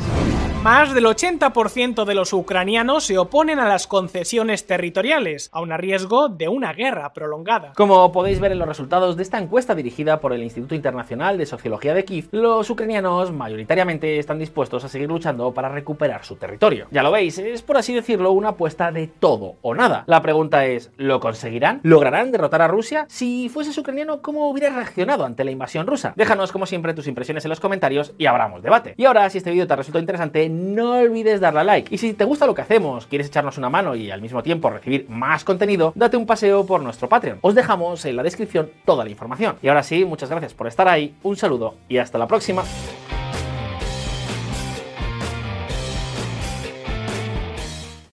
Más 0.63 0.93
del 0.93 1.05
80% 1.05 2.03
de 2.03 2.15
los 2.15 2.33
ucranianos 2.33 3.05
se 3.05 3.17
oponen 3.17 3.59
a 3.59 3.69
las 3.69 3.87
concesiones 3.87 4.65
territoriales, 4.65 5.49
aun 5.53 5.71
a 5.71 5.77
riesgo 5.77 6.27
de 6.27 6.49
una 6.49 6.73
guerra 6.73 7.13
prolongada. 7.13 7.71
Como 7.75 8.11
podéis 8.11 8.39
ver 8.39 8.51
en 8.51 8.59
los 8.59 8.67
resultados 8.67 9.15
de 9.15 9.23
esta 9.23 9.37
encuesta 9.37 9.75
dirigida 9.75 10.19
por 10.19 10.33
el 10.33 10.43
Instituto 10.43 10.75
Internacional 10.75 11.37
de 11.37 11.45
Sociología 11.45 11.93
de 11.93 12.03
Kiev, 12.03 12.27
los 12.31 12.69
ucranianos 12.69 13.31
mayoritariamente 13.31 14.17
están 14.17 14.39
dispuestos 14.39 14.83
a 14.83 14.89
seguir 14.89 15.07
luchando 15.07 15.53
para 15.53 15.69
recuperar 15.69 16.25
su 16.25 16.35
territorio. 16.35 16.87
Ya 16.91 17.03
lo 17.03 17.11
veis, 17.11 17.37
es 17.37 17.61
por 17.61 17.77
así 17.77 17.93
decirlo 17.93 18.31
una 18.31 18.49
apuesta 18.49 18.91
de 18.91 19.07
todo 19.07 19.55
o 19.61 19.75
nada. 19.75 20.03
La 20.07 20.21
pregunta 20.21 20.65
es, 20.65 20.91
¿lo 20.97 21.19
conseguirán? 21.19 21.79
¿Lograrán 21.83 22.31
derrotar 22.31 22.63
a 22.63 22.67
Rusia? 22.67 23.05
Si 23.09 23.47
fueses 23.47 23.77
ucraniano, 23.77 24.21
¿cómo 24.21 24.49
hubieras 24.49 24.75
reaccionado 24.75 25.23
ante 25.23 25.45
la 25.45 25.51
invasión 25.51 25.87
rusa? 25.87 26.13
Déjanos 26.17 26.51
como 26.51 26.65
siempre 26.65 26.93
tus 26.93 27.07
impresiones 27.07 27.45
en 27.45 27.49
los 27.49 27.59
comentarios 27.59 28.13
y 28.17 28.25
abramos 28.25 28.63
debate. 28.63 28.95
Y 28.97 29.05
ahora, 29.05 29.29
si 29.29 29.37
este 29.37 29.51
vídeo 29.51 29.67
te 29.67 29.73
ha 29.73 29.77
resultado 29.77 30.01
interesante, 30.01 30.46
no 30.49 30.99
olvides 30.99 31.39
darle 31.39 31.61
a 31.61 31.63
like. 31.63 31.93
Y 31.93 31.97
si 31.97 32.13
te 32.13 32.25
gusta 32.25 32.45
lo 32.45 32.55
que 32.55 32.61
hacemos, 32.61 33.07
quieres 33.07 33.27
echarnos 33.27 33.57
una 33.57 33.69
mano 33.69 33.95
y 33.95 34.11
al 34.11 34.21
mismo 34.21 34.43
tiempo 34.43 34.69
recibir 34.69 35.05
más 35.09 35.43
contenido, 35.43 35.93
date 35.95 36.17
un 36.17 36.25
paseo 36.25 36.65
por 36.65 36.81
nuestro 36.81 37.09
Patreon. 37.09 37.39
Os 37.41 37.55
dejamos 37.55 38.05
en 38.05 38.15
la 38.15 38.23
descripción 38.23 38.69
toda 38.85 39.03
la 39.03 39.09
información. 39.09 39.55
Y 39.61 39.67
ahora 39.67 39.83
sí, 39.83 40.05
muchas 40.05 40.29
gracias 40.29 40.53
por 40.53 40.67
estar 40.67 40.87
ahí, 40.87 41.15
un 41.23 41.35
saludo 41.35 41.75
y 41.89 41.97
hasta 41.97 42.17
la 42.17 42.27
próxima. 42.27 42.63